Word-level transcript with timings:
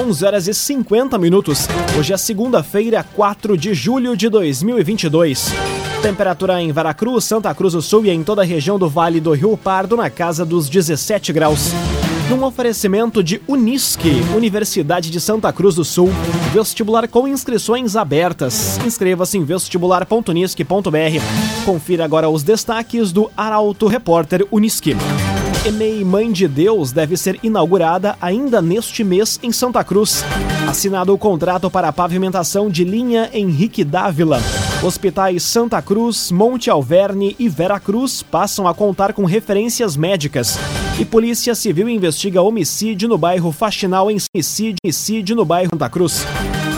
11 0.00 0.24
horas 0.24 0.48
e 0.48 0.54
50 0.54 1.18
minutos. 1.18 1.68
Hoje 1.98 2.14
é 2.14 2.16
segunda-feira, 2.16 3.04
4 3.14 3.54
de 3.54 3.74
julho 3.74 4.16
de 4.16 4.30
2022. 4.30 5.52
Temperatura 6.00 6.62
em 6.62 6.72
Veracruz, 6.72 7.24
Santa 7.24 7.54
Cruz 7.54 7.74
do 7.74 7.82
Sul 7.82 8.06
e 8.06 8.10
em 8.10 8.24
toda 8.24 8.40
a 8.40 8.44
região 8.44 8.78
do 8.78 8.88
Vale 8.88 9.20
do 9.20 9.32
Rio 9.32 9.58
Pardo 9.58 9.98
na 9.98 10.08
casa 10.08 10.42
dos 10.42 10.70
17 10.70 11.34
graus. 11.34 11.72
Num 12.30 12.42
oferecimento 12.44 13.22
de 13.22 13.42
Unisque, 13.46 14.22
Universidade 14.34 15.10
de 15.10 15.20
Santa 15.20 15.52
Cruz 15.52 15.74
do 15.74 15.84
Sul, 15.84 16.08
vestibular 16.50 17.06
com 17.06 17.28
inscrições 17.28 17.94
abertas. 17.94 18.78
Inscreva-se 18.86 19.36
em 19.36 19.44
vestibular.unisque.br. 19.44 21.64
Confira 21.66 22.06
agora 22.06 22.30
os 22.30 22.42
destaques 22.42 23.12
do 23.12 23.30
Arauto 23.36 23.86
Repórter 23.86 24.46
Unisque. 24.50 24.96
EMEI 25.62 26.02
Mãe 26.04 26.32
de 26.32 26.48
Deus 26.48 26.90
deve 26.90 27.18
ser 27.18 27.38
inaugurada 27.42 28.16
ainda 28.18 28.62
neste 28.62 29.04
mês 29.04 29.38
em 29.42 29.52
Santa 29.52 29.84
Cruz. 29.84 30.24
Assinado 30.66 31.12
o 31.12 31.18
contrato 31.18 31.70
para 31.70 31.88
a 31.88 31.92
pavimentação 31.92 32.70
de 32.70 32.82
linha 32.82 33.28
Henrique 33.30 33.84
Dávila. 33.84 34.40
Hospitais 34.82 35.42
Santa 35.42 35.82
Cruz, 35.82 36.30
Monte 36.30 36.70
Alverne 36.70 37.36
e 37.38 37.46
Vera 37.46 37.78
Cruz 37.78 38.22
passam 38.22 38.66
a 38.66 38.72
contar 38.72 39.12
com 39.12 39.26
referências 39.26 39.98
médicas. 39.98 40.58
E 40.98 41.04
Polícia 41.04 41.54
Civil 41.54 41.90
investiga 41.90 42.40
homicídio 42.40 43.06
no 43.06 43.18
bairro 43.18 43.52
Faxinal 43.52 44.10
em 44.10 44.16
homicídio, 44.82 45.36
no 45.36 45.44
bairro 45.44 45.72
Santa 45.74 45.90
Cruz. 45.90 46.24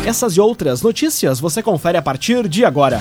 Essas 0.04 0.36
e 0.36 0.40
outras 0.40 0.82
notícias 0.82 1.38
você 1.38 1.62
confere 1.62 1.98
a 1.98 2.02
partir 2.02 2.48
de 2.48 2.64
agora. 2.64 3.00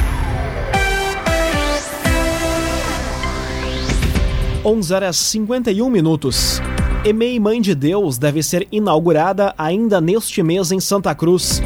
11 4.63 4.93
horas 4.93 5.15
51 5.17 5.89
minutos. 5.89 6.61
EMEI 7.03 7.39
Mãe 7.39 7.59
de 7.59 7.73
Deus 7.73 8.19
deve 8.19 8.43
ser 8.43 8.67
inaugurada 8.71 9.55
ainda 9.57 9.99
neste 9.99 10.43
mês 10.43 10.71
em 10.71 10.79
Santa 10.79 11.15
Cruz. 11.15 11.63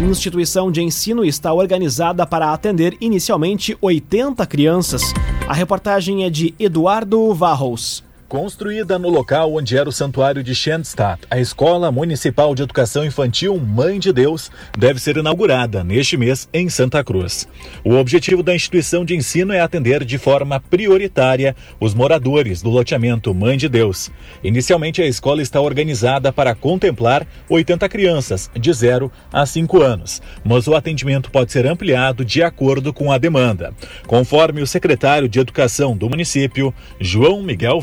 Instituição 0.00 0.72
de 0.72 0.80
ensino 0.80 1.26
está 1.26 1.52
organizada 1.52 2.26
para 2.26 2.50
atender 2.50 2.96
inicialmente 3.02 3.76
80 3.82 4.46
crianças. 4.46 5.02
A 5.46 5.52
reportagem 5.52 6.24
é 6.24 6.30
de 6.30 6.54
Eduardo 6.58 7.34
Varros. 7.34 8.02
Construída 8.28 8.98
no 8.98 9.08
local 9.08 9.54
onde 9.54 9.74
era 9.74 9.88
o 9.88 9.92
santuário 9.92 10.44
de 10.44 10.54
Schenstadt, 10.54 11.22
a 11.30 11.40
Escola 11.40 11.90
Municipal 11.90 12.54
de 12.54 12.62
Educação 12.62 13.02
Infantil 13.02 13.56
Mãe 13.56 13.98
de 13.98 14.12
Deus 14.12 14.50
deve 14.76 15.00
ser 15.00 15.16
inaugurada 15.16 15.82
neste 15.82 16.14
mês 16.18 16.46
em 16.52 16.68
Santa 16.68 17.02
Cruz. 17.02 17.48
O 17.82 17.94
objetivo 17.94 18.42
da 18.42 18.54
instituição 18.54 19.02
de 19.02 19.16
ensino 19.16 19.54
é 19.54 19.60
atender 19.60 20.04
de 20.04 20.18
forma 20.18 20.60
prioritária 20.60 21.56
os 21.80 21.94
moradores 21.94 22.60
do 22.60 22.68
loteamento 22.68 23.32
Mãe 23.32 23.56
de 23.56 23.66
Deus. 23.66 24.10
Inicialmente, 24.44 25.00
a 25.00 25.06
escola 25.06 25.40
está 25.40 25.58
organizada 25.58 26.30
para 26.30 26.54
contemplar 26.54 27.26
80 27.48 27.88
crianças 27.88 28.50
de 28.54 28.70
0 28.70 29.10
a 29.32 29.46
5 29.46 29.80
anos, 29.82 30.20
mas 30.44 30.68
o 30.68 30.74
atendimento 30.74 31.30
pode 31.30 31.50
ser 31.50 31.66
ampliado 31.66 32.26
de 32.26 32.42
acordo 32.42 32.92
com 32.92 33.10
a 33.10 33.16
demanda. 33.16 33.72
Conforme 34.06 34.60
o 34.60 34.66
secretário 34.66 35.30
de 35.30 35.40
Educação 35.40 35.96
do 35.96 36.10
município, 36.10 36.74
João 37.00 37.42
Miguel 37.42 37.80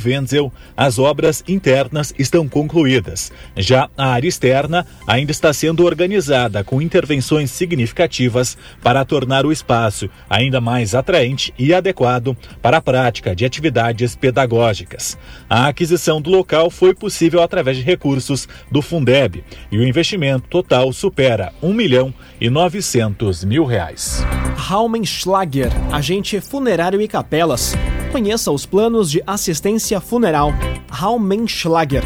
As 0.76 1.00
obras 1.00 1.44
internas 1.48 2.14
estão 2.18 2.48
concluídas. 2.48 3.32
Já 3.56 3.90
a 3.98 4.08
área 4.08 4.28
externa 4.28 4.86
ainda 5.08 5.32
está 5.32 5.54
sendo 5.54 5.86
organizada 5.86 6.64
com 6.64 6.82
intervenções 6.82 7.52
significativas 7.52 8.58
para 8.82 9.06
tornar 9.06 9.46
o 9.46 9.52
espaço 9.52 10.10
ainda 10.30 10.60
mais 10.60 10.94
atraente 10.94 11.54
e 11.58 11.74
adequado 11.74 12.36
para 12.62 12.78
a 12.78 12.82
prática 12.82 13.36
de 13.36 13.46
atividades 13.46 14.16
pedagógicas. 14.16 15.18
A 15.50 15.68
aquisição 15.68 16.22
do 16.22 16.30
local 16.30 16.70
foi 16.70 16.94
possível 16.94 17.42
através 17.42 17.78
de 17.78 17.84
recursos 17.84 18.48
do 18.72 18.82
Fundeb 18.82 19.44
e 19.72 19.78
o 19.78 19.88
investimento 19.88 20.48
total 20.50 20.92
supera 20.92 21.54
1 21.62 21.74
milhão 21.74 22.14
e 22.40 22.50
900 22.50 23.44
mil 23.44 23.66
reais. 23.66 24.24
Raumenschlager, 24.56 25.72
agente 25.92 26.40
funerário 26.42 27.02
e 27.02 27.08
capelas. 27.08 27.76
Conheça 28.16 28.50
os 28.50 28.66
planos 28.66 29.12
de 29.12 29.22
assistência 29.28 30.00
funeral. 30.00 30.54
Raumenschlager. 30.90 32.02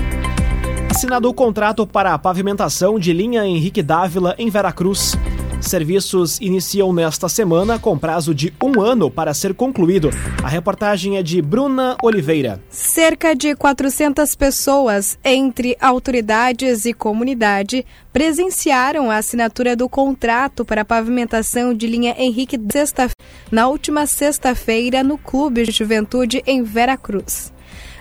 Assinado 0.90 1.30
o 1.30 1.34
contrato 1.36 1.86
para 1.86 2.16
a 2.16 2.18
pavimentação 2.18 2.98
de 2.98 3.14
linha 3.14 3.46
Henrique 3.46 3.84
Dávila 3.84 4.34
em 4.40 4.50
Veracruz. 4.50 5.16
Serviços 5.62 6.40
iniciam 6.40 6.92
nesta 6.94 7.28
semana 7.28 7.78
com 7.78 7.98
prazo 7.98 8.34
de 8.34 8.54
um 8.64 8.82
ano 8.82 9.12
para 9.12 9.34
ser 9.34 9.54
concluído. 9.54 10.10
A 10.42 10.48
reportagem 10.48 11.18
é 11.18 11.22
de 11.22 11.42
Bruna 11.42 11.96
Oliveira. 12.02 12.60
Cerca 12.70 13.36
de 13.36 13.54
400 13.56 14.34
pessoas, 14.36 15.20
entre 15.24 15.78
autoridades 15.80 16.86
e 16.86 16.94
comunidade, 16.94 17.86
presenciaram 18.12 19.12
a 19.12 19.18
assinatura 19.18 19.76
do 19.76 19.88
contrato 19.88 20.66
para 20.66 20.82
a 20.82 20.86
pavimentação 20.86 21.74
de 21.74 21.86
linha 21.86 22.16
Henrique 22.18 22.58
sexta, 22.72 23.10
na 23.52 23.68
última 23.68 24.06
sexta-feira 24.06 25.04
no 25.04 25.18
Clube 25.18 25.64
de 25.64 25.72
Juventude 25.72 26.44
em 26.46 26.64
Veracruz. 26.64 27.52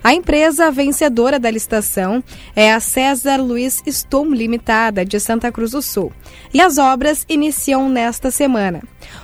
A 0.03 0.15
empresa 0.15 0.71
vencedora 0.71 1.39
da 1.39 1.51
licitação 1.51 2.23
é 2.55 2.73
a 2.73 2.81
César 2.81 3.37
Luiz 3.39 3.83
Stum 3.87 4.33
Limitada, 4.33 5.05
de 5.05 5.19
Santa 5.19 5.51
Cruz 5.51 5.73
do 5.73 5.83
Sul, 5.83 6.13
e 6.55 6.61
as 6.61 6.79
obras 6.79 7.27
iniciam 7.29 7.89
nesta 7.89 8.31
semana. 8.31 8.83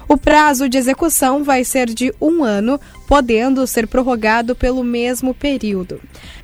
O 0.09 0.17
prazo 0.17 0.69
de 0.69 0.77
execução 0.77 1.45
vai 1.45 1.65
ser 1.65 1.87
de 1.87 2.13
um 2.21 2.43
ano, 2.43 2.81
podendo 3.07 3.67
ser 3.67 3.87
prorrogado 3.87 4.57
pelo 4.57 4.83
mesmo 4.83 5.33
período. 5.33 6.01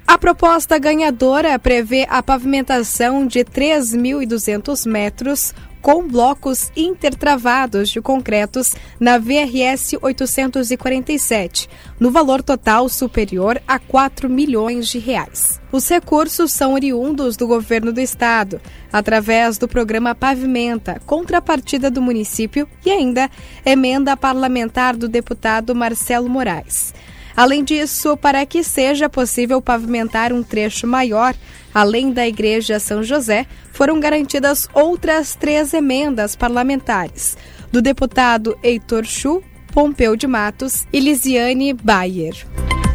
A 0.07 0.17
proposta 0.17 0.79
ganhadora 0.79 1.59
prevê 1.59 2.07
a 2.09 2.23
pavimentação 2.23 3.27
de 3.27 3.41
3.200 3.41 4.89
metros 4.89 5.53
com 5.81 6.07
blocos 6.07 6.71
intertravados 6.77 7.89
de 7.89 8.01
concretos 8.01 8.75
na 8.99 9.19
VRS 9.19 9.97
847, 10.01 11.69
no 11.99 12.11
valor 12.11 12.43
total 12.43 12.89
superior 12.89 13.61
a 13.67 13.79
4 13.79 14.29
milhões 14.29 14.89
de 14.89 14.99
reais. 14.99 15.61
Os 15.73 15.89
recursos 15.89 16.53
são 16.53 16.75
oriundos 16.75 17.37
do 17.37 17.47
governo 17.47 17.93
do 17.93 18.01
estado, 18.01 18.61
através 18.93 19.57
do 19.57 19.69
programa 19.69 20.15
Pavimenta, 20.15 21.01
contrapartida 21.07 21.91
do 21.91 22.03
município 22.03 22.69
e 22.85 22.91
ainda 22.91 23.31
emenda 23.65 24.17
parlamentar 24.17 24.97
do 24.97 25.09
deputado 25.09 25.75
Marcelo 25.75 26.29
Moraes. 26.29 26.93
Além 27.37 27.65
disso, 27.65 28.17
para 28.17 28.45
que 28.45 28.63
seja 28.63 29.09
possível 29.09 29.61
pavimentar 29.63 30.33
um 30.33 30.43
trecho 30.43 30.87
maior, 30.87 31.35
além 31.73 32.13
da 32.13 32.27
Igreja 32.27 32.79
São 32.79 33.03
José, 33.03 33.47
foram 33.73 34.01
garantidas 34.01 34.69
outras 34.75 35.35
três 35.35 35.73
emendas 35.73 36.37
parlamentares, 36.37 37.37
do 37.71 37.81
deputado 37.81 38.59
Heitor 38.63 39.05
Chu, 39.05 39.43
Pompeu 39.73 40.17
de 40.17 40.27
Matos 40.27 40.87
e 40.93 40.99
Lisiane 40.99 41.73
Bayer. 41.73 42.35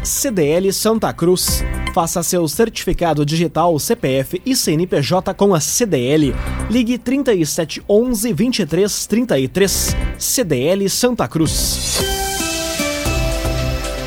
CDL 0.06 0.72
Santa 0.72 1.12
Cruz. 1.12 1.64
Faça 1.92 2.22
seu 2.22 2.46
certificado 2.46 3.24
digital 3.24 3.76
CPF 3.78 4.40
e 4.44 4.54
CNPJ 4.54 5.34
com 5.34 5.54
a 5.54 5.60
CDL. 5.60 6.34
Ligue 6.70 6.98
3711 6.98 8.32
2333. 8.34 9.96
CDL 10.18 10.88
Santa 10.88 11.26
Cruz. 11.26 12.15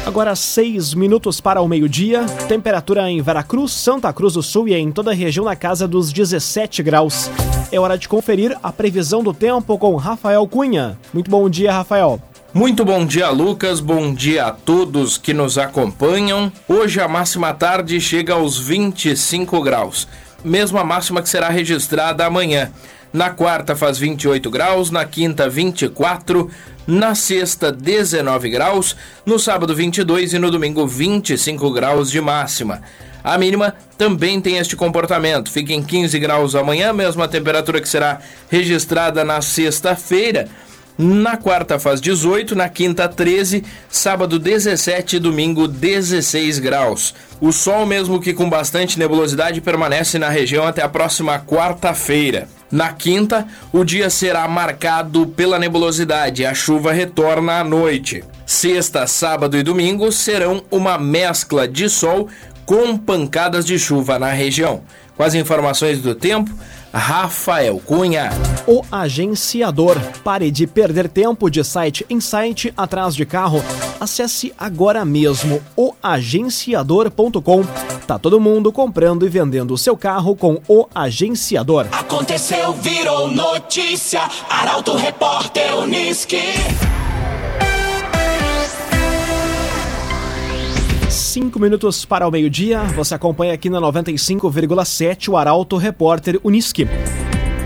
Agora 0.10 0.36
seis 0.36 0.96
minutos 0.96 1.40
para 1.40 1.62
o 1.62 1.68
meio-dia. 1.68 2.26
Temperatura 2.48 3.12
em 3.12 3.22
Veracruz, 3.22 3.72
Santa 3.74 4.12
Cruz 4.12 4.34
do 4.34 4.42
Sul 4.42 4.68
e 4.68 4.74
em 4.74 4.92
toda 4.92 5.12
a 5.12 5.14
região 5.14 5.46
na 5.46 5.56
casa 5.56 5.88
dos 5.88 6.12
17 6.12 6.82
graus. 6.82 7.30
É 7.72 7.80
hora 7.80 7.96
de 7.96 8.10
conferir 8.10 8.58
a 8.64 8.72
previsão 8.72 9.22
do 9.22 9.36
tempo 9.36 9.78
com 9.78 9.96
Rafael 9.98 10.48
Cunha. 10.48 10.98
Muito 11.14 11.30
bom 11.30 11.48
dia, 11.48 11.72
Rafael. 11.72 12.20
Muito 12.52 12.84
bom 12.84 13.06
dia, 13.06 13.30
Lucas. 13.30 13.80
Bom 13.80 14.12
dia 14.12 14.48
a 14.48 14.52
todos 14.52 15.16
que 15.16 15.32
nos 15.32 15.60
acompanham. 15.60 16.52
Hoje 16.68 17.00
a 17.00 17.08
máxima 17.08 17.54
tarde 17.54 18.02
chega 18.02 18.34
aos 18.34 18.58
25 18.58 19.62
graus, 19.62 20.08
mesma 20.44 20.84
máxima 20.84 21.22
que 21.22 21.30
será 21.30 21.50
registrada 21.50 22.26
amanhã. 22.26 22.72
Na 23.14 23.32
quarta 23.32 23.76
faz 23.76 23.98
28 23.98 24.52
graus, 24.52 24.92
na 24.92 25.04
quinta 25.04 25.50
24, 25.50 26.50
na 26.90 27.14
sexta 27.14 27.72
19 27.72 28.50
graus, 28.50 28.96
no 29.24 29.38
sábado 29.38 29.76
22 29.76 30.34
e 30.34 30.40
no 30.40 30.50
domingo 30.50 30.88
25 30.88 31.70
graus 31.72 32.10
de 32.10 32.20
máxima. 32.20 32.82
A 33.24 33.38
mínima 33.38 33.76
também 33.96 34.42
tem 34.42 34.58
este 34.58 34.76
comportamento. 34.76 35.52
Fica 35.52 35.72
em 35.72 35.84
15 35.84 36.18
graus 36.18 36.56
amanhã, 36.56 36.92
mesma 36.92 37.28
temperatura 37.28 37.80
que 37.80 37.88
será 37.88 38.20
registrada 38.50 39.24
na 39.24 39.40
sexta-feira. 39.40 40.48
Na 40.98 41.38
quarta 41.38 41.78
faz 41.78 42.02
18, 42.02 42.56
na 42.56 42.68
quinta 42.68 43.08
13, 43.08 43.64
sábado 43.88 44.40
17 44.40 45.18
e 45.18 45.20
domingo 45.20 45.68
16 45.68 46.58
graus. 46.58 47.14
O 47.40 47.52
sol, 47.52 47.86
mesmo 47.86 48.20
que 48.20 48.34
com 48.34 48.50
bastante 48.50 48.98
nebulosidade, 48.98 49.62
permanece 49.62 50.18
na 50.18 50.28
região 50.28 50.66
até 50.66 50.82
a 50.82 50.90
próxima 50.90 51.40
quarta-feira. 51.40 52.48
Na 52.72 52.94
quinta, 52.94 53.48
o 53.74 53.84
dia 53.84 54.10
será 54.10 54.48
marcado 54.48 55.26
pela 55.28 55.58
nebulosidade, 55.58 56.46
a 56.46 56.54
chuva 56.54 56.92
retorna 56.92 57.60
à 57.60 57.64
noite. 57.64 58.24
Sexta, 58.46 59.08
sábado 59.08 59.58
e 59.58 59.64
domingo 59.64 60.12
serão 60.12 60.64
uma 60.70 60.98
mescla 60.98 61.68
de 61.68 61.90
sol 61.90 62.28
com 62.66 62.96
pancadas 62.96 63.66
de 63.66 63.80
chuva 63.80 64.20
na 64.20 64.30
região. 64.30 64.84
Com 65.18 65.24
as 65.24 65.34
informações 65.34 66.00
do 66.00 66.14
tempo, 66.14 66.52
Rafael 66.94 67.80
Cunha. 67.86 68.30
O 68.68 68.82
agenciador. 68.92 69.98
Pare 70.24 70.52
de 70.52 70.66
perder 70.66 71.08
tempo 71.08 71.50
de 71.50 71.64
site 71.64 72.06
em 72.10 72.20
site 72.20 72.74
atrás 72.76 73.16
de 73.16 73.26
carro. 73.26 73.64
Acesse 74.00 74.54
agora 74.58 75.06
mesmo 75.06 75.62
o 75.76 75.94
agenciador.com. 76.02 77.64
Tá 78.08 78.18
todo 78.18 78.40
mundo 78.40 78.72
comprando 78.72 79.26
e 79.26 79.30
vendendo 79.30 79.74
o 79.74 79.78
seu 79.78 79.96
carro 79.96 80.36
com 80.36 80.60
o 80.68 80.88
agenciador. 80.94 81.86
Aconteceu, 81.92 82.74
virou 82.74 83.30
notícia. 83.30 84.22
Arauto 84.50 84.96
Repórter 84.96 85.78
Uniski. 85.78 86.89
Cinco 91.30 91.60
minutos 91.60 92.06
para 92.06 92.28
o 92.28 92.32
meio-dia, 92.32 92.82
você 92.96 93.14
acompanha 93.14 93.54
aqui 93.54 93.70
na 93.70 93.80
95,7 93.80 95.30
o 95.30 95.38
Arauto 95.38 95.78
Repórter 95.78 96.40
Uniski. 96.44 96.88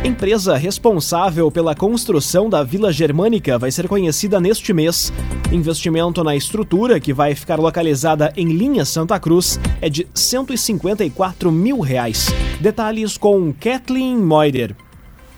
Empresa 0.03 0.57
responsável 0.57 1.49
pela 1.49 1.73
construção 1.73 2.49
da 2.49 2.61
Vila 2.61 2.91
Germânica 2.91 3.57
vai 3.57 3.71
ser 3.71 3.87
conhecida 3.87 4.37
neste 4.41 4.73
mês. 4.73 5.13
Investimento 5.49 6.25
na 6.25 6.35
estrutura, 6.35 6.99
que 6.99 7.13
vai 7.13 7.35
ficar 7.35 7.57
localizada 7.57 8.33
em 8.35 8.47
linha 8.47 8.83
Santa 8.83 9.17
Cruz, 9.17 9.57
é 9.79 9.87
de 9.87 10.05
154 10.13 11.49
mil 11.49 11.79
reais. 11.79 12.27
Detalhes 12.59 13.17
com 13.17 13.53
Kathleen 13.53 14.17
Moider. 14.17 14.75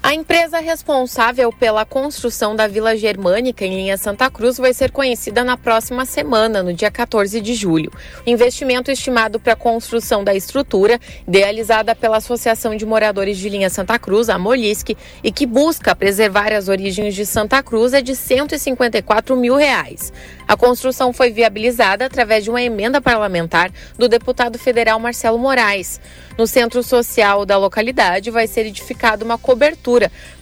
A 0.06 0.14
empresa 0.14 0.60
responsável 0.60 1.52
pela 1.52 1.84
construção 1.84 2.56
da 2.56 2.68
Vila 2.68 2.96
Germânica 2.96 3.66
em 3.66 3.76
linha 3.76 3.98
Santa 3.98 4.30
Cruz 4.30 4.56
vai 4.56 4.72
ser 4.72 4.92
conhecida 4.92 5.44
na 5.44 5.58
próxima 5.58 6.06
semana, 6.06 6.62
no 6.62 6.72
dia 6.72 6.92
14 6.92 7.42
de 7.42 7.56
julho. 7.56 7.92
O 8.24 8.30
investimento 8.30 8.92
estimado 8.92 9.40
para 9.40 9.54
a 9.54 9.56
construção 9.56 10.24
da 10.24 10.36
estrutura, 10.36 11.00
idealizada 11.28 11.96
pela 11.96 12.18
Associação 12.18 12.76
de 12.76 12.86
Moradores 12.86 13.40
de 13.40 13.50
Linha 13.50 13.68
Santa 13.68 13.98
Cruz, 13.98 14.30
a 14.30 14.38
Molisque, 14.38 14.96
e 15.24 15.32
que 15.32 15.48
busca 15.48 15.96
preservar 15.96 16.54
as 16.54 16.68
origens 16.68 17.16
de 17.16 17.26
Santa 17.26 17.64
Cruz, 17.64 17.92
é 17.92 18.02
de 18.04 18.16
154 18.16 19.36
mil 19.36 19.56
reais. 19.56 20.14
A 20.48 20.56
construção 20.56 21.12
foi 21.12 21.32
viabilizada 21.32 22.06
através 22.06 22.44
de 22.44 22.52
uma 22.52 22.62
emenda 22.62 23.02
parlamentar 23.02 23.72
do 23.98 24.08
deputado 24.08 24.60
federal 24.60 25.00
Marcelo 25.00 25.40
Moraes. 25.40 26.00
No 26.38 26.46
centro 26.46 26.84
social 26.84 27.44
da 27.44 27.58
localidade 27.58 28.30
vai 28.30 28.46
ser 28.46 28.68
edificada 28.68 29.26
uma 29.26 29.38
cobertura 29.38 29.95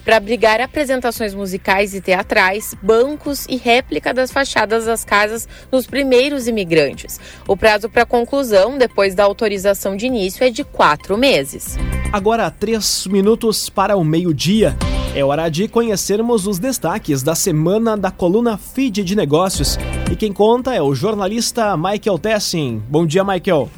para 0.04 0.16
abrigar 0.16 0.60
apresentações 0.60 1.34
musicais 1.34 1.94
e 1.94 2.00
teatrais, 2.00 2.74
bancos 2.82 3.46
e 3.48 3.56
réplica 3.56 4.12
das 4.12 4.30
fachadas 4.30 4.86
das 4.86 5.04
casas 5.04 5.48
dos 5.70 5.86
primeiros 5.86 6.46
imigrantes. 6.46 7.20
O 7.46 7.56
prazo 7.56 7.88
para 7.88 8.06
conclusão, 8.06 8.76
depois 8.78 9.14
da 9.14 9.24
autorização 9.24 9.96
de 9.96 10.06
início, 10.06 10.44
é 10.44 10.50
de 10.50 10.64
quatro 10.64 11.16
meses. 11.16 11.76
Agora, 12.12 12.50
três 12.50 13.06
minutos 13.06 13.68
para 13.68 13.96
o 13.96 14.04
meio-dia. 14.04 14.76
É 15.14 15.24
hora 15.24 15.48
de 15.48 15.68
conhecermos 15.68 16.46
os 16.46 16.58
destaques 16.58 17.22
da 17.22 17.36
semana 17.36 17.96
da 17.96 18.10
coluna 18.10 18.58
Feed 18.58 19.04
de 19.04 19.14
Negócios. 19.14 19.78
E 20.10 20.16
quem 20.16 20.32
conta 20.32 20.74
é 20.74 20.82
o 20.82 20.92
jornalista 20.92 21.76
Michael 21.76 22.18
Tessin. 22.18 22.82
Bom 22.88 23.06
dia, 23.06 23.22
Michael. 23.22 23.70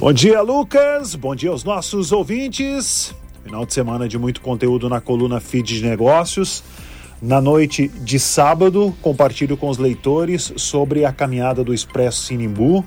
Bom 0.00 0.12
dia, 0.12 0.42
Lucas. 0.42 1.14
Bom 1.14 1.36
dia 1.36 1.50
aos 1.50 1.62
nossos 1.62 2.10
ouvintes. 2.10 3.14
Final 3.44 3.66
de 3.66 3.74
semana 3.74 4.08
de 4.08 4.18
muito 4.18 4.40
conteúdo 4.40 4.88
na 4.88 5.00
coluna 5.00 5.40
Feed 5.40 5.80
de 5.80 5.84
Negócios. 5.84 6.62
Na 7.20 7.40
noite 7.40 7.88
de 7.88 8.18
sábado, 8.18 8.94
compartilho 9.02 9.56
com 9.56 9.68
os 9.68 9.78
leitores 9.78 10.52
sobre 10.56 11.04
a 11.04 11.12
caminhada 11.12 11.64
do 11.64 11.74
Expresso 11.74 12.22
Sinimbu. 12.22 12.84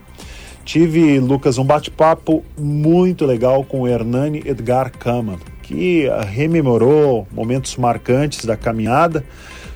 Tive, 0.63 1.19
Lucas, 1.19 1.57
um 1.57 1.63
bate-papo 1.63 2.44
muito 2.57 3.25
legal 3.25 3.63
com 3.63 3.81
o 3.81 3.88
Hernani 3.88 4.42
Edgar 4.46 4.92
Kaman, 4.98 5.38
que 5.62 6.07
rememorou 6.28 7.28
momentos 7.31 7.75
marcantes 7.75 8.46
da 8.46 8.56
caminhada 8.56 9.25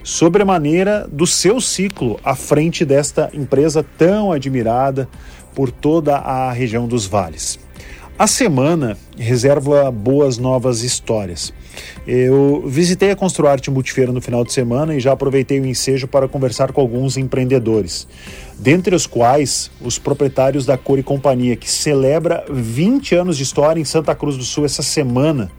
sobre 0.02 0.42
a 0.44 0.46
maneira 0.46 1.08
do 1.12 1.28
seu 1.28 1.60
ciclo 1.60 2.20
à 2.24 2.36
frente 2.36 2.86
desta 2.86 3.30
empresa 3.34 3.86
tão 3.98 4.32
admirada 4.32 5.08
por 5.54 5.72
toda 5.72 6.16
a 6.16 6.52
região 6.52 6.88
dos 6.88 7.06
vales. 7.06 7.60
A 8.20 8.28
semana 8.28 8.98
reserva 9.18 9.90
boas 9.90 10.38
novas 10.38 10.84
histórias. 10.84 11.54
Eu 12.06 12.66
visitei 12.68 13.12
a 13.12 13.16
Construarte 13.16 13.72
Multifeira 13.72 14.12
no 14.12 14.20
final 14.20 14.44
de 14.44 14.52
semana 14.52 14.94
e 14.94 15.00
já 15.00 15.14
aproveitei 15.14 15.58
o 15.62 15.66
ensejo 15.66 16.06
para 16.06 16.28
conversar 16.28 16.74
com 16.74 16.82
alguns 16.82 17.16
empreendedores, 17.16 18.06
dentre 18.60 18.94
os 18.94 19.08
quais 19.08 19.72
os 19.80 19.98
proprietários 19.98 20.66
da 20.66 20.78
Cor 20.78 21.00
e 21.00 21.04
Companhia, 21.04 21.56
que 21.56 21.72
celebra 21.72 22.44
20 22.52 23.16
anos 23.16 23.38
de 23.38 23.44
história 23.44 23.80
em 23.80 23.86
Santa 23.86 24.14
Cruz 24.14 24.36
do 24.36 24.44
Sul 24.44 24.66
essa 24.66 24.84
semana. 24.84 25.50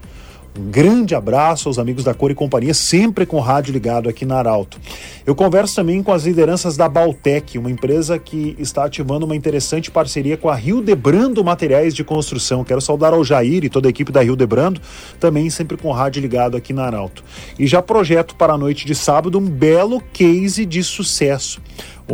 Um 0.59 0.69
grande 0.69 1.15
abraço 1.15 1.69
aos 1.69 1.79
amigos 1.79 2.03
da 2.03 2.13
Cor 2.13 2.31
e 2.31 2.35
Companhia, 2.35 2.75
sempre 2.75 3.25
com 3.25 3.37
o 3.37 3.41
rádio 3.41 3.73
ligado 3.73 4.09
aqui 4.09 4.25
na 4.25 4.37
Arauto. 4.37 4.81
Eu 5.25 5.33
converso 5.33 5.77
também 5.77 6.03
com 6.03 6.13
as 6.13 6.25
lideranças 6.25 6.77
da 6.77 6.89
Baltec, 6.89 7.57
uma 7.57 7.71
empresa 7.71 8.19
que 8.19 8.57
está 8.59 8.85
ativando 8.85 9.25
uma 9.25 9.37
interessante 9.37 9.93
parceria 9.93 10.37
com 10.37 10.49
a 10.49 10.55
Rio 10.57 10.83
Debrando 10.83 11.45
Materiais 11.45 11.95
de 11.95 12.03
Construção. 12.03 12.65
Quero 12.65 12.81
saudar 12.81 13.13
ao 13.13 13.23
Jair 13.23 13.65
e 13.65 13.69
toda 13.69 13.89
a 13.89 13.91
equipe 13.91 14.11
da 14.11 14.23
Rio 14.23 14.35
Debrando, 14.35 14.81
também 15.21 15.49
sempre 15.51 15.77
com 15.77 15.89
o 15.89 15.93
rádio 15.93 16.21
ligado 16.21 16.57
aqui 16.57 16.73
na 16.73 16.85
Arauto. 16.85 17.23
E 17.57 17.67
já 17.69 17.81
projeto 17.81 18.35
para 18.35 18.55
a 18.55 18.59
noite 18.59 18.85
de 18.85 18.95
sábado 18.95 19.39
um 19.39 19.49
belo 19.49 20.01
case 20.13 20.67
de 20.67 20.83
sucesso 20.83 21.63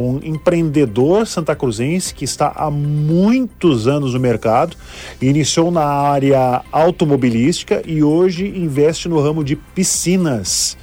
um 0.00 0.20
empreendedor 0.22 1.26
santacruzense 1.26 2.14
que 2.14 2.24
está 2.24 2.52
há 2.54 2.70
muitos 2.70 3.86
anos 3.86 4.14
no 4.14 4.20
mercado, 4.20 4.76
iniciou 5.20 5.70
na 5.70 5.84
área 5.84 6.62
automobilística 6.70 7.82
e 7.86 8.02
hoje 8.02 8.46
investe 8.46 9.08
no 9.08 9.20
ramo 9.20 9.42
de 9.42 9.56
piscinas. 9.56 10.76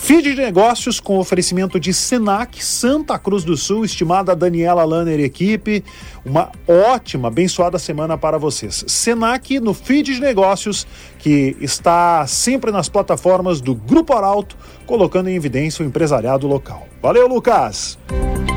Feed 0.00 0.22
de 0.32 0.40
negócios 0.40 1.00
com 1.00 1.18
oferecimento 1.18 1.78
de 1.78 1.92
Senac 1.92 2.64
Santa 2.64 3.18
Cruz 3.18 3.42
do 3.42 3.56
Sul, 3.56 3.84
estimada 3.84 4.34
Daniela 4.34 4.84
Lanner 4.84 5.18
equipe. 5.18 5.84
Uma 6.24 6.52
ótima, 6.68 7.26
abençoada 7.28 7.80
semana 7.80 8.16
para 8.16 8.38
vocês. 8.38 8.84
Senac 8.86 9.58
no 9.58 9.74
Feed 9.74 10.14
de 10.14 10.20
negócios, 10.20 10.86
que 11.18 11.56
está 11.60 12.24
sempre 12.28 12.70
nas 12.70 12.88
plataformas 12.88 13.60
do 13.60 13.74
Grupo 13.74 14.14
Arauto, 14.14 14.56
colocando 14.86 15.28
em 15.28 15.34
evidência 15.34 15.84
o 15.84 15.88
empresariado 15.88 16.46
local. 16.46 16.86
Valeu, 17.02 17.26
Lucas! 17.26 17.98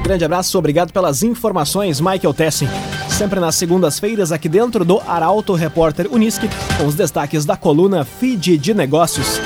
Grande 0.03 0.25
abraço, 0.25 0.57
obrigado 0.57 0.91
pelas 0.91 1.23
informações, 1.23 2.01
Michael 2.01 2.33
Tessin. 2.33 2.67
Sempre 3.09 3.39
nas 3.39 3.55
segundas-feiras, 3.55 4.31
aqui 4.31 4.49
dentro 4.49 4.83
do 4.83 4.99
Arauto 5.07 5.53
Repórter 5.53 6.07
Unisque, 6.11 6.49
com 6.77 6.87
os 6.87 6.95
destaques 6.95 7.45
da 7.45 7.55
coluna 7.55 8.03
Feed 8.03 8.57
de 8.57 8.73
Negócios. 8.73 9.39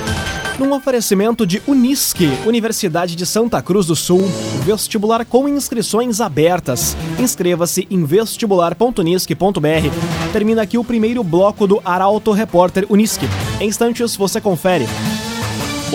Num 0.57 0.73
oferecimento 0.73 1.45
de 1.45 1.61
Unisque, 1.67 2.29
Universidade 2.45 3.15
de 3.15 3.25
Santa 3.25 3.61
Cruz 3.61 3.87
do 3.87 3.95
Sul, 3.95 4.21
vestibular 4.63 5.25
com 5.25 5.49
inscrições 5.49 6.21
abertas. 6.21 6.95
Inscreva-se 7.19 7.85
em 7.91 8.05
vestibular.unisque.br. 8.05 10.31
Termina 10.31 10.61
aqui 10.61 10.77
o 10.77 10.83
primeiro 10.83 11.21
bloco 11.21 11.67
do 11.67 11.81
Arauto 11.83 12.31
Repórter 12.31 12.85
Unisque. 12.89 13.27
Em 13.59 13.67
instantes 13.67 14.15
você 14.15 14.39
confere. 14.39 14.87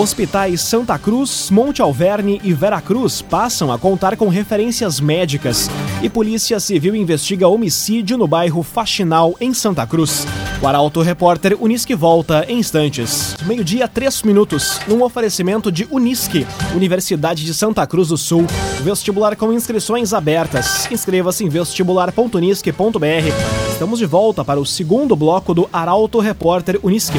Hospitais 0.00 0.62
Santa 0.62 0.98
Cruz, 0.98 1.50
Monte 1.50 1.82
Alverne 1.82 2.40
e 2.42 2.54
Veracruz 2.54 3.20
passam 3.20 3.70
a 3.70 3.78
contar 3.78 4.16
com 4.16 4.28
referências 4.28 4.98
médicas 4.98 5.68
e 6.02 6.08
Polícia 6.08 6.58
Civil 6.58 6.96
investiga 6.96 7.46
homicídio 7.46 8.16
no 8.16 8.26
bairro 8.26 8.62
Faxinal, 8.62 9.36
em 9.38 9.52
Santa 9.52 9.86
Cruz. 9.86 10.26
O 10.62 10.66
Arauto 10.66 11.02
Repórter 11.02 11.54
Unisque 11.60 11.94
volta 11.94 12.46
em 12.48 12.60
instantes. 12.60 13.36
Meio-dia, 13.44 13.86
três 13.86 14.22
minutos, 14.22 14.80
num 14.88 15.02
oferecimento 15.02 15.70
de 15.70 15.86
Unisque, 15.90 16.46
Universidade 16.74 17.44
de 17.44 17.52
Santa 17.52 17.86
Cruz 17.86 18.08
do 18.08 18.16
Sul. 18.16 18.46
Vestibular 18.82 19.36
com 19.36 19.52
inscrições 19.52 20.14
abertas. 20.14 20.90
Inscreva-se 20.90 21.44
em 21.44 21.50
vestibular.unisque.br. 21.50 23.70
Estamos 23.70 23.98
de 23.98 24.06
volta 24.06 24.42
para 24.42 24.58
o 24.58 24.64
segundo 24.64 25.14
bloco 25.14 25.52
do 25.52 25.68
Arauto 25.70 26.20
Repórter 26.20 26.80
Unisque. 26.82 27.18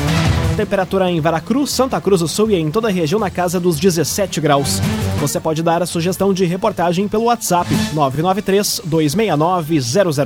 Temperatura 0.55 1.09
em 1.09 1.19
Veracruz, 1.19 1.71
Santa 1.71 1.99
Cruz 1.99 2.21
do 2.21 2.27
Sul 2.27 2.51
e 2.51 2.55
em 2.55 2.69
toda 2.69 2.87
a 2.87 2.91
região 2.91 3.19
na 3.19 3.29
casa 3.29 3.59
dos 3.59 3.79
17 3.79 4.39
graus. 4.41 4.79
Você 5.19 5.39
pode 5.39 5.63
dar 5.63 5.81
a 5.81 5.85
sugestão 5.85 6.33
de 6.33 6.45
reportagem 6.45 7.07
pelo 7.07 7.25
WhatsApp 7.25 7.69
993 7.93 8.81
269 8.85 9.81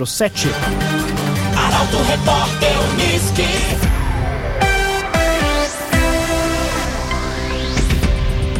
007. 0.05 0.47
Arauto 1.55 1.97
Repórter. 2.03 2.75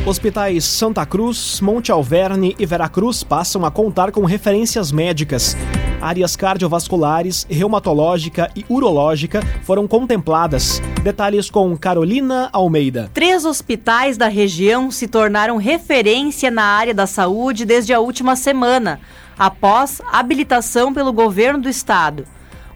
Hospitais 0.05 0.65
Santa 0.65 1.03
Cruz, 1.03 1.59
Monte 1.61 1.91
Alverne 1.91 2.55
e 2.59 2.65
Veracruz 2.65 3.23
passam 3.23 3.65
a 3.65 3.71
contar 3.71 4.11
com 4.11 4.23
referências 4.23 4.91
médicas. 4.91 5.57
Áreas 6.05 6.35
cardiovasculares, 6.35 7.47
reumatológica 7.49 8.51
e 8.55 8.63
urológica 8.69 9.41
foram 9.63 9.87
contempladas. 9.87 10.79
Detalhes 11.01 11.49
com 11.49 11.75
Carolina 11.75 12.47
Almeida. 12.53 13.09
Três 13.11 13.43
hospitais 13.43 14.15
da 14.15 14.27
região 14.27 14.91
se 14.91 15.07
tornaram 15.07 15.57
referência 15.57 16.51
na 16.51 16.61
área 16.61 16.93
da 16.93 17.07
saúde 17.07 17.65
desde 17.65 17.91
a 17.91 17.99
última 17.99 18.35
semana, 18.35 18.99
após 19.35 19.99
habilitação 20.11 20.93
pelo 20.93 21.11
governo 21.11 21.61
do 21.61 21.69
estado. 21.69 22.23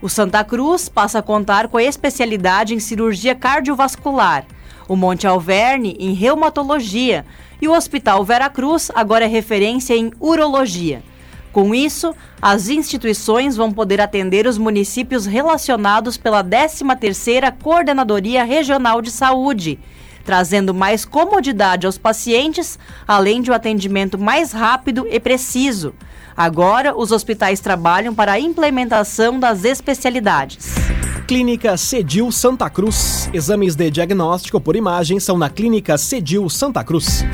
O 0.02 0.08
Santa 0.08 0.42
Cruz 0.42 0.88
passa 0.88 1.20
a 1.20 1.22
contar 1.22 1.68
com 1.68 1.76
a 1.76 1.84
especialidade 1.84 2.74
em 2.74 2.80
cirurgia 2.80 3.36
cardiovascular 3.36 4.44
o 4.88 4.96
Monte 4.96 5.24
Alverne 5.24 5.96
em 6.00 6.14
reumatologia 6.14 7.24
e 7.62 7.68
o 7.68 7.72
Hospital 7.72 8.24
Veracruz 8.24 8.90
agora 8.92 9.24
é 9.24 9.28
referência 9.28 9.94
em 9.94 10.10
urologia. 10.18 11.00
Com 11.52 11.74
isso, 11.74 12.14
as 12.40 12.68
instituições 12.68 13.56
vão 13.56 13.72
poder 13.72 14.00
atender 14.00 14.46
os 14.46 14.56
municípios 14.56 15.26
relacionados 15.26 16.16
pela 16.16 16.44
13ª 16.44 17.52
Coordenadoria 17.60 18.44
Regional 18.44 19.02
de 19.02 19.10
Saúde, 19.10 19.78
trazendo 20.24 20.72
mais 20.72 21.04
comodidade 21.04 21.86
aos 21.86 21.98
pacientes, 21.98 22.78
além 23.06 23.42
de 23.42 23.50
um 23.50 23.54
atendimento 23.54 24.16
mais 24.16 24.52
rápido 24.52 25.06
e 25.10 25.18
preciso. 25.18 25.92
Agora, 26.36 26.96
os 26.96 27.10
hospitais 27.10 27.58
trabalham 27.58 28.14
para 28.14 28.32
a 28.32 28.40
implementação 28.40 29.40
das 29.40 29.64
especialidades. 29.64 30.74
Clínica 31.26 31.76
Cedil 31.76 32.30
Santa 32.32 32.70
Cruz. 32.70 33.28
Exames 33.32 33.74
de 33.74 33.90
diagnóstico 33.90 34.60
por 34.60 34.74
imagem 34.76 35.20
são 35.20 35.36
na 35.36 35.50
Clínica 35.50 35.98
Cedil 35.98 36.48
Santa 36.48 36.82
Cruz. 36.82 37.24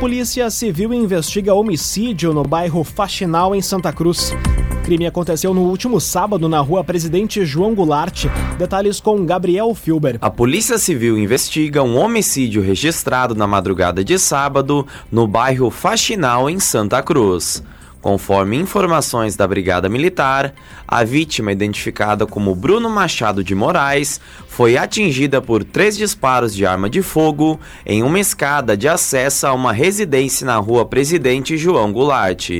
Polícia 0.00 0.48
Civil 0.48 0.94
investiga 0.94 1.52
homicídio 1.52 2.32
no 2.32 2.42
bairro 2.42 2.82
Faxinal, 2.82 3.54
em 3.54 3.60
Santa 3.60 3.92
Cruz. 3.92 4.32
O 4.78 4.82
crime 4.82 5.06
aconteceu 5.06 5.52
no 5.52 5.60
último 5.60 6.00
sábado 6.00 6.48
na 6.48 6.58
rua 6.58 6.82
Presidente 6.82 7.44
João 7.44 7.74
Goulart. 7.74 8.24
Detalhes 8.58 8.98
com 8.98 9.26
Gabriel 9.26 9.74
Filber. 9.74 10.16
A 10.22 10.30
Polícia 10.30 10.78
Civil 10.78 11.18
investiga 11.18 11.82
um 11.82 11.98
homicídio 11.98 12.62
registrado 12.62 13.34
na 13.34 13.46
madrugada 13.46 14.02
de 14.02 14.18
sábado 14.18 14.86
no 15.12 15.28
bairro 15.28 15.70
Faxinal, 15.70 16.48
em 16.48 16.58
Santa 16.58 17.02
Cruz. 17.02 17.62
Conforme 18.00 18.56
informações 18.56 19.36
da 19.36 19.46
Brigada 19.46 19.86
Militar, 19.88 20.54
a 20.88 21.04
vítima, 21.04 21.52
identificada 21.52 22.26
como 22.26 22.54
Bruno 22.54 22.88
Machado 22.88 23.44
de 23.44 23.54
Moraes, 23.54 24.18
foi 24.48 24.78
atingida 24.78 25.42
por 25.42 25.62
três 25.62 25.98
disparos 25.98 26.54
de 26.54 26.64
arma 26.64 26.88
de 26.88 27.02
fogo 27.02 27.60
em 27.84 28.02
uma 28.02 28.18
escada 28.18 28.74
de 28.74 28.88
acesso 28.88 29.46
a 29.46 29.52
uma 29.52 29.72
residência 29.72 30.46
na 30.46 30.56
rua 30.56 30.86
Presidente 30.86 31.58
João 31.58 31.92
Goulart. 31.92 32.50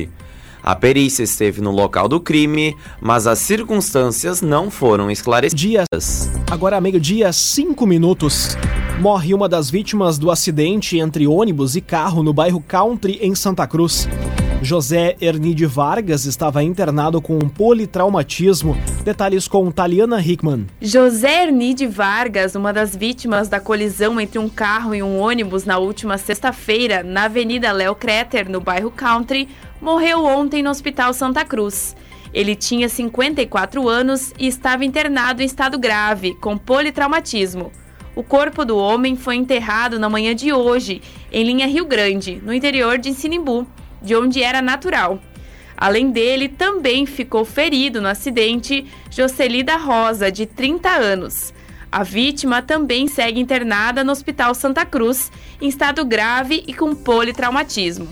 A 0.63 0.75
perícia 0.75 1.23
esteve 1.23 1.59
no 1.59 1.71
local 1.71 2.07
do 2.07 2.19
crime, 2.19 2.75
mas 3.01 3.25
as 3.25 3.39
circunstâncias 3.39 4.43
não 4.43 4.69
foram 4.69 5.09
esclarecidas. 5.09 6.29
Agora, 6.51 6.79
meio-dia, 6.79 7.33
cinco 7.33 7.87
minutos. 7.87 8.55
Morre 8.99 9.33
uma 9.33 9.49
das 9.49 9.71
vítimas 9.71 10.19
do 10.19 10.29
acidente 10.29 10.99
entre 10.99 11.25
ônibus 11.25 11.75
e 11.75 11.81
carro 11.81 12.21
no 12.21 12.31
bairro 12.31 12.61
Country, 12.61 13.17
em 13.23 13.33
Santa 13.33 13.65
Cruz. 13.65 14.07
José 14.63 15.15
Ernide 15.19 15.65
Vargas 15.65 16.25
estava 16.25 16.61
internado 16.61 17.19
com 17.19 17.33
um 17.35 17.49
politraumatismo. 17.49 18.77
Detalhes 19.03 19.47
com 19.47 19.71
Taliana 19.71 20.21
Hickman. 20.21 20.67
José 20.79 21.45
Ernide 21.45 21.87
Vargas, 21.87 22.53
uma 22.53 22.71
das 22.71 22.95
vítimas 22.95 23.49
da 23.49 23.59
colisão 23.59 24.21
entre 24.21 24.37
um 24.37 24.47
carro 24.47 24.93
e 24.93 25.01
um 25.01 25.19
ônibus 25.19 25.65
na 25.65 25.79
última 25.79 26.15
sexta-feira, 26.19 27.01
na 27.01 27.23
Avenida 27.23 27.71
Léo 27.71 27.95
Creter, 27.95 28.47
no 28.47 28.61
bairro 28.61 28.91
Country, 28.91 29.49
morreu 29.81 30.25
ontem 30.25 30.61
no 30.61 30.69
Hospital 30.69 31.11
Santa 31.11 31.43
Cruz. 31.43 31.95
Ele 32.31 32.55
tinha 32.55 32.87
54 32.87 33.89
anos 33.89 34.31
e 34.37 34.45
estava 34.45 34.85
internado 34.85 35.41
em 35.41 35.45
estado 35.45 35.79
grave, 35.79 36.35
com 36.35 36.55
politraumatismo. 36.55 37.71
O 38.15 38.21
corpo 38.21 38.63
do 38.63 38.77
homem 38.77 39.15
foi 39.15 39.37
enterrado 39.37 39.97
na 39.97 40.07
manhã 40.07 40.35
de 40.35 40.53
hoje, 40.53 41.01
em 41.31 41.43
linha 41.43 41.65
Rio 41.65 41.85
Grande, 41.85 42.39
no 42.45 42.53
interior 42.53 42.99
de 42.99 43.11
Sinimbu 43.11 43.65
de 44.01 44.15
onde 44.15 44.41
era 44.41 44.61
natural. 44.61 45.19
Além 45.77 46.11
dele, 46.11 46.47
também 46.47 47.05
ficou 47.05 47.43
ferido 47.43 48.01
no 48.01 48.07
acidente 48.07 48.85
Jocelida 49.09 49.77
Rosa, 49.77 50.31
de 50.31 50.45
30 50.45 50.89
anos. 50.89 51.53
A 51.91 52.03
vítima 52.03 52.61
também 52.61 53.07
segue 53.07 53.39
internada 53.39 54.03
no 54.03 54.11
Hospital 54.11 54.53
Santa 54.55 54.85
Cruz, 54.85 55.31
em 55.59 55.67
estado 55.67 56.05
grave 56.05 56.63
e 56.67 56.73
com 56.73 56.95
politraumatismo. 56.95 58.07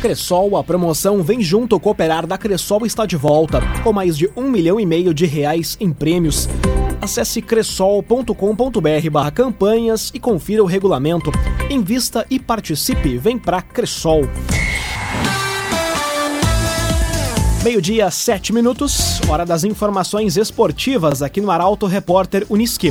Cressol, 0.00 0.56
a 0.56 0.64
promoção 0.64 1.22
Vem 1.22 1.42
Junto 1.42 1.78
Cooperar 1.78 2.26
da 2.26 2.38
Cressol 2.38 2.86
está 2.86 3.04
de 3.04 3.16
volta, 3.16 3.60
com 3.82 3.92
mais 3.92 4.16
de 4.16 4.30
um 4.34 4.44
milhão 4.50 4.80
e 4.80 4.86
meio 4.86 5.12
de 5.12 5.26
reais 5.26 5.76
em 5.78 5.92
prêmios. 5.92 6.48
Acesse 7.02 7.42
cressol.com.br 7.42 9.10
barra 9.10 9.30
campanhas 9.30 10.10
e 10.14 10.18
confira 10.18 10.62
o 10.62 10.66
regulamento. 10.66 11.30
Invista 11.68 12.26
e 12.30 12.38
participe. 12.38 13.18
Vem 13.18 13.38
pra 13.38 13.60
Cressol. 13.60 14.22
Meio-dia, 17.62 18.10
sete 18.10 18.54
minutos, 18.54 19.20
hora 19.28 19.44
das 19.44 19.64
informações 19.64 20.38
esportivas 20.38 21.20
aqui 21.20 21.42
no 21.42 21.50
Arauto 21.50 21.84
Repórter 21.84 22.46
Uniski. 22.48 22.90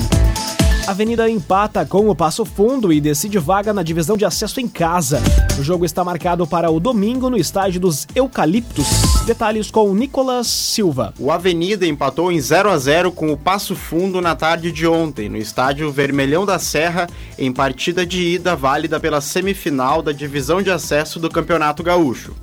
Avenida 0.86 1.28
empata 1.28 1.84
com 1.88 2.08
o 2.08 2.16
Passo 2.16 2.46
Fundo 2.46 2.94
e 2.94 3.02
decide 3.02 3.40
vaga 3.40 3.74
na 3.74 3.82
divisão 3.82 4.16
de 4.16 4.26
acesso 4.26 4.60
em 4.60 4.68
casa. 4.68 5.24
O 5.60 5.64
jogo 5.64 5.86
está 5.86 6.04
marcado 6.04 6.46
para 6.46 6.70
o 6.70 6.80
domingo 6.80 7.32
no 7.32 7.38
estádio 7.38 7.82
dos 7.82 8.08
Eucaliptos. 8.14 8.86
Detalhes 9.26 9.72
com 9.72 9.92
Nicolas 9.96 10.46
Silva. 10.46 11.16
O 11.20 11.32
Avenida 11.32 11.88
empatou 11.88 12.32
em 12.32 12.40
0 12.40 12.70
a 12.70 12.78
0 12.78 13.12
com 13.12 13.32
o 13.32 13.38
Passo 13.38 13.76
Fundo 13.76 14.22
na 14.22 14.36
tarde 14.36 14.72
de 14.72 14.86
ontem, 14.86 15.30
no 15.30 15.38
estádio 15.38 15.92
Vermelhão 15.92 16.46
da 16.46 16.60
Serra, 16.60 17.08
em 17.40 17.52
partida 17.52 18.06
de 18.06 18.22
ida 18.22 18.56
válida 18.56 19.00
pela 19.00 19.20
semifinal 19.20 20.04
da 20.04 20.12
divisão 20.12 20.62
de 20.62 20.70
acesso 20.70 21.20
do 21.20 21.30
Campeonato 21.30 21.82
Gaúcho. 21.82 22.36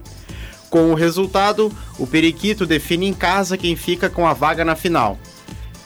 Com 0.76 0.90
o 0.90 0.94
resultado, 0.94 1.72
o 1.98 2.06
Periquito 2.06 2.66
define 2.66 3.06
em 3.06 3.14
casa 3.14 3.56
quem 3.56 3.74
fica 3.74 4.10
com 4.10 4.26
a 4.26 4.34
vaga 4.34 4.62
na 4.62 4.76
final. 4.76 5.18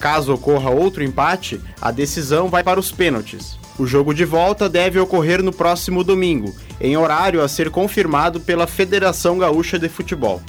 Caso 0.00 0.34
ocorra 0.34 0.68
outro 0.68 1.04
empate, 1.04 1.60
a 1.80 1.92
decisão 1.92 2.48
vai 2.48 2.64
para 2.64 2.80
os 2.80 2.90
pênaltis. 2.90 3.56
O 3.78 3.86
jogo 3.86 4.12
de 4.12 4.24
volta 4.24 4.68
deve 4.68 4.98
ocorrer 4.98 5.44
no 5.44 5.52
próximo 5.52 6.02
domingo, 6.02 6.52
em 6.80 6.96
horário 6.96 7.40
a 7.40 7.46
ser 7.46 7.70
confirmado 7.70 8.40
pela 8.40 8.66
Federação 8.66 9.38
Gaúcha 9.38 9.78
de 9.78 9.88
Futebol. 9.88 10.42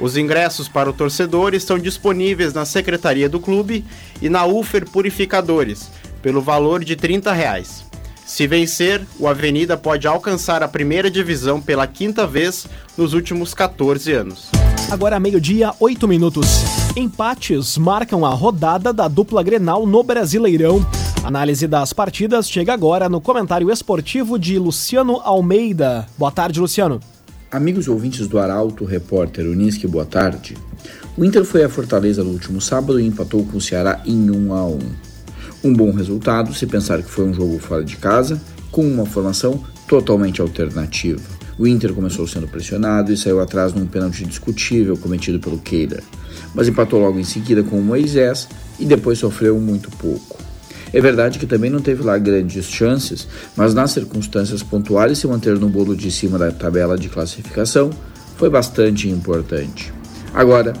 Os 0.00 0.16
ingressos 0.16 0.66
para 0.66 0.90
o 0.90 0.92
torcedor 0.92 1.54
estão 1.54 1.78
disponíveis 1.78 2.52
na 2.52 2.64
secretaria 2.64 3.28
do 3.28 3.38
clube 3.38 3.84
e 4.20 4.28
na 4.28 4.44
Ufer 4.46 4.84
Purificadores, 4.90 5.92
pelo 6.20 6.42
valor 6.42 6.82
de 6.82 6.96
30 6.96 7.32
reais. 7.32 7.84
Se 8.26 8.44
vencer, 8.48 9.06
o 9.20 9.28
Avenida 9.28 9.76
pode 9.76 10.08
alcançar 10.08 10.60
a 10.60 10.66
primeira 10.66 11.08
divisão 11.08 11.60
pela 11.60 11.86
quinta 11.86 12.26
vez 12.26 12.66
nos 12.98 13.14
últimos 13.14 13.54
14 13.54 14.12
anos. 14.12 14.50
Agora 14.90 15.20
meio-dia, 15.20 15.72
8 15.78 16.08
minutos. 16.08 16.46
Empates 16.96 17.78
marcam 17.78 18.26
a 18.26 18.30
rodada 18.30 18.92
da 18.92 19.06
dupla 19.06 19.44
Grenal 19.44 19.86
no 19.86 20.02
Brasileirão. 20.02 20.84
Análise 21.22 21.68
das 21.68 21.92
partidas 21.92 22.50
chega 22.50 22.74
agora 22.74 23.08
no 23.08 23.20
comentário 23.20 23.70
esportivo 23.70 24.36
de 24.40 24.58
Luciano 24.58 25.20
Almeida. 25.22 26.06
Boa 26.18 26.32
tarde, 26.32 26.58
Luciano. 26.58 26.98
Amigos 27.48 27.86
ouvintes 27.86 28.26
do 28.26 28.40
Arauto, 28.40 28.84
repórter 28.84 29.46
Unisque, 29.46 29.86
boa 29.86 30.04
tarde. 30.04 30.56
O 31.16 31.24
Inter 31.24 31.44
foi 31.44 31.62
a 31.62 31.68
Fortaleza 31.68 32.24
no 32.24 32.30
último 32.30 32.60
sábado 32.60 32.98
e 32.98 33.06
empatou 33.06 33.46
com 33.46 33.58
o 33.58 33.60
Ceará 33.60 34.02
em 34.04 34.28
1 34.28 34.52
a 34.52 34.66
1. 34.66 34.78
Um 35.64 35.72
bom 35.72 35.90
resultado 35.90 36.54
se 36.54 36.66
pensar 36.66 37.02
que 37.02 37.10
foi 37.10 37.24
um 37.24 37.34
jogo 37.34 37.58
fora 37.58 37.84
de 37.84 37.96
casa, 37.96 38.40
com 38.70 38.86
uma 38.86 39.06
formação 39.06 39.62
totalmente 39.88 40.40
alternativa. 40.40 41.20
O 41.58 41.66
Inter 41.66 41.94
começou 41.94 42.26
sendo 42.26 42.46
pressionado 42.46 43.12
e 43.12 43.16
saiu 43.16 43.40
atrás 43.40 43.72
num 43.72 43.86
pênalti 43.86 44.24
discutível 44.24 44.96
cometido 44.96 45.40
pelo 45.40 45.58
Keira, 45.58 46.02
mas 46.54 46.68
empatou 46.68 47.00
logo 47.00 47.18
em 47.18 47.24
seguida 47.24 47.62
com 47.62 47.78
o 47.78 47.82
Moisés 47.82 48.46
e 48.78 48.84
depois 48.84 49.18
sofreu 49.18 49.58
muito 49.58 49.90
pouco. 49.92 50.36
É 50.92 51.00
verdade 51.00 51.38
que 51.38 51.46
também 51.46 51.70
não 51.70 51.80
teve 51.80 52.02
lá 52.02 52.16
grandes 52.18 52.66
chances, 52.66 53.26
mas 53.56 53.74
nas 53.74 53.90
circunstâncias 53.90 54.62
pontuais 54.62 55.18
se 55.18 55.26
manter 55.26 55.58
no 55.58 55.68
bolo 55.68 55.96
de 55.96 56.10
cima 56.10 56.38
da 56.38 56.50
tabela 56.50 56.96
de 56.96 57.08
classificação 57.08 57.90
foi 58.36 58.50
bastante 58.50 59.08
importante. 59.08 59.92
Agora, 60.32 60.74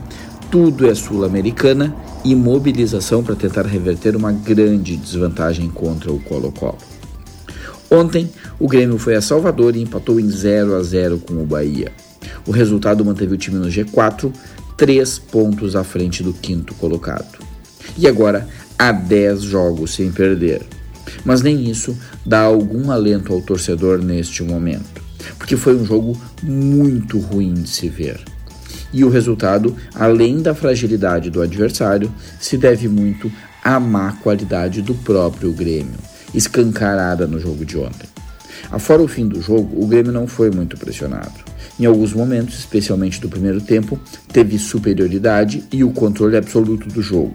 tudo 0.50 0.86
é 0.88 0.94
sul-americana 0.94 1.94
e 2.26 2.34
mobilização 2.34 3.22
para 3.22 3.36
tentar 3.36 3.62
reverter 3.62 4.16
uma 4.16 4.32
grande 4.32 4.96
desvantagem 4.96 5.70
contra 5.70 6.12
o 6.12 6.18
Colo-Colo. 6.18 6.76
Ontem, 7.88 8.28
o 8.58 8.66
Grêmio 8.66 8.98
foi 8.98 9.14
a 9.14 9.20
Salvador 9.20 9.76
e 9.76 9.82
empatou 9.82 10.18
em 10.18 10.28
0 10.28 10.74
a 10.74 10.82
0 10.82 11.20
com 11.20 11.34
o 11.34 11.46
Bahia. 11.46 11.92
O 12.44 12.50
resultado 12.50 13.04
manteve 13.04 13.34
o 13.34 13.38
time 13.38 13.58
no 13.58 13.68
G4, 13.68 14.32
três 14.76 15.20
pontos 15.20 15.76
à 15.76 15.84
frente 15.84 16.24
do 16.24 16.32
quinto 16.32 16.74
colocado. 16.74 17.38
e 17.96 18.08
agora 18.08 18.48
há 18.76 18.90
10 18.90 19.42
jogos 19.42 19.94
sem 19.94 20.10
perder. 20.10 20.62
Mas 21.24 21.42
nem 21.42 21.70
isso 21.70 21.96
dá 22.26 22.40
algum 22.40 22.90
alento 22.90 23.32
ao 23.32 23.40
torcedor 23.40 24.02
neste 24.02 24.42
momento, 24.42 25.00
porque 25.38 25.56
foi 25.56 25.76
um 25.76 25.84
jogo 25.84 26.20
muito 26.42 27.20
ruim 27.20 27.54
de 27.54 27.68
se 27.68 27.88
ver. 27.88 28.20
E 28.96 29.04
o 29.04 29.10
resultado, 29.10 29.76
além 29.94 30.40
da 30.40 30.54
fragilidade 30.54 31.28
do 31.28 31.42
adversário, 31.42 32.10
se 32.40 32.56
deve 32.56 32.88
muito 32.88 33.30
à 33.62 33.78
má 33.78 34.12
qualidade 34.22 34.80
do 34.80 34.94
próprio 34.94 35.52
Grêmio, 35.52 35.98
escancarada 36.32 37.26
no 37.26 37.38
jogo 37.38 37.62
de 37.62 37.76
ontem. 37.76 38.08
Afora 38.70 39.02
o 39.02 39.06
fim 39.06 39.28
do 39.28 39.42
jogo, 39.42 39.84
o 39.84 39.86
Grêmio 39.86 40.12
não 40.12 40.26
foi 40.26 40.50
muito 40.50 40.78
pressionado. 40.78 41.34
Em 41.78 41.84
alguns 41.84 42.14
momentos, 42.14 42.58
especialmente 42.58 43.20
do 43.20 43.28
primeiro 43.28 43.60
tempo, 43.60 44.00
teve 44.32 44.58
superioridade 44.58 45.62
e 45.70 45.84
o 45.84 45.90
controle 45.90 46.38
absoluto 46.38 46.88
do 46.88 47.02
jogo. 47.02 47.34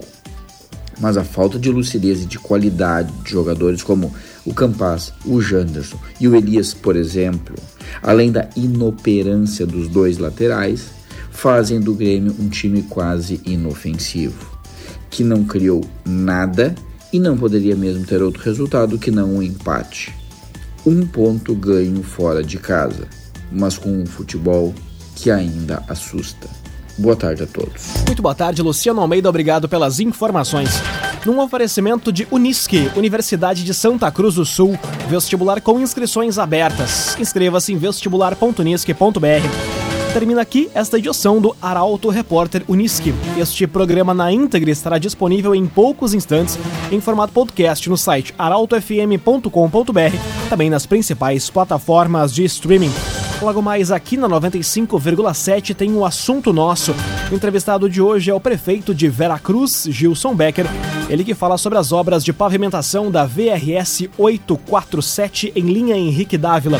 Mas 1.00 1.16
a 1.16 1.24
falta 1.24 1.60
de 1.60 1.70
lucidez 1.70 2.24
e 2.24 2.26
de 2.26 2.40
qualidade 2.40 3.14
de 3.24 3.30
jogadores 3.30 3.84
como 3.84 4.12
o 4.44 4.52
Campas, 4.52 5.14
o 5.24 5.40
Janderson 5.40 6.00
e 6.20 6.28
o 6.28 6.36
Elias, 6.36 6.74
por 6.74 6.96
exemplo, 6.96 7.56
além 8.02 8.32
da 8.32 8.50
inoperância 8.56 9.64
dos 9.68 9.88
dois 9.88 10.18
laterais, 10.18 11.01
fazem 11.42 11.80
do 11.80 11.96
Grêmio 11.96 12.36
um 12.40 12.48
time 12.48 12.84
quase 12.84 13.42
inofensivo, 13.44 14.60
que 15.10 15.24
não 15.24 15.44
criou 15.44 15.84
nada 16.06 16.76
e 17.12 17.20
não 17.20 17.36
poderia 17.36 17.76
mesmo 17.76 18.06
ter 18.06 18.22
outro 18.22 18.44
resultado 18.44 19.00
que 19.00 19.10
não 19.10 19.38
um 19.38 19.42
empate. 19.42 20.14
Um 20.86 21.04
ponto 21.04 21.56
ganho 21.56 22.04
fora 22.04 22.44
de 22.44 22.60
casa, 22.60 23.08
mas 23.52 23.76
com 23.76 23.90
um 23.90 24.06
futebol 24.06 24.72
que 25.16 25.32
ainda 25.32 25.84
assusta. 25.88 26.48
Boa 26.96 27.16
tarde 27.16 27.42
a 27.42 27.48
todos. 27.48 27.88
Muito 28.06 28.22
boa 28.22 28.36
tarde, 28.36 28.62
Luciano 28.62 29.02
Almeida. 29.02 29.28
Obrigado 29.28 29.68
pelas 29.68 30.00
informações. 30.00 30.70
Num 31.26 31.40
oferecimento 31.40 32.12
de 32.12 32.28
Unisque, 32.30 32.92
Universidade 32.96 33.64
de 33.64 33.74
Santa 33.74 34.12
Cruz 34.12 34.36
do 34.36 34.46
Sul, 34.46 34.78
vestibular 35.10 35.60
com 35.60 35.80
inscrições 35.80 36.38
abertas. 36.38 37.18
Inscreva-se 37.20 37.74
em 37.74 37.78
vestibular.unisque.br. 37.78 39.81
Termina 40.14 40.42
aqui 40.42 40.70
esta 40.74 40.98
edição 40.98 41.40
do 41.40 41.56
Arauto 41.62 42.10
Repórter 42.10 42.64
Unisque. 42.68 43.14
Este 43.38 43.66
programa 43.66 44.14
na 44.14 44.30
íntegra 44.30 44.70
estará 44.70 44.98
disponível 44.98 45.56
em 45.56 45.66
poucos 45.66 46.14
instantes 46.14 46.60
em 46.92 47.00
formato 47.00 47.32
podcast 47.32 47.90
no 47.90 47.98
site 47.98 48.34
arautofm.com.br, 48.38 50.50
também 50.50 50.70
nas 50.70 50.86
principais 50.86 51.50
plataformas 51.50 52.34
de 52.34 52.44
streaming. 52.44 52.92
Logo 53.42 53.62
mais 53.62 53.90
aqui 53.90 54.18
na 54.18 54.28
95,7 54.28 55.74
tem 55.74 55.94
um 55.94 56.04
assunto 56.04 56.52
nosso. 56.52 56.94
O 57.32 57.36
entrevistado 57.36 57.90
de 57.90 58.02
hoje 58.02 58.30
é 58.30 58.34
o 58.34 58.40
prefeito 58.40 58.94
de 58.94 59.08
Veracruz, 59.08 59.88
Gilson 59.90 60.36
Becker. 60.36 60.66
Ele 61.10 61.24
que 61.24 61.34
fala 61.34 61.58
sobre 61.58 61.80
as 61.80 61.94
obras 61.94 62.24
de 62.24 62.34
pavimentação 62.34 63.10
da 63.10 63.26
VRS 63.26 64.10
847 64.18 65.54
em 65.56 65.72
linha 65.72 65.96
Henrique 65.96 66.38
Dávila. 66.38 66.80